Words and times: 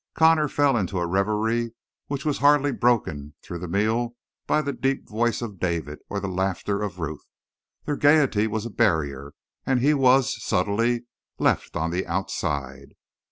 Connor 0.15 0.47
fell 0.47 0.77
into 0.77 0.97
a 0.97 1.05
reverie 1.05 1.73
which 2.07 2.25
was 2.25 2.39
hardly 2.39 2.71
broken 2.71 3.35
through 3.43 3.59
the 3.59 3.67
meal 3.67 4.15
by 4.47 4.59
the 4.63 4.73
deep 4.73 5.07
voice 5.07 5.43
of 5.43 5.59
David 5.59 5.99
or 6.09 6.19
the 6.19 6.27
laughter 6.27 6.81
of 6.81 6.99
Ruth. 6.99 7.23
Their 7.85 7.97
gayety 7.97 8.47
was 8.47 8.65
a 8.65 8.71
barrier, 8.71 9.33
and 9.63 9.79
he 9.79 9.93
was, 9.93 10.43
subtly, 10.43 11.05
left 11.37 11.75
on 11.75 11.91
the 11.91 12.07
outside. 12.07 12.95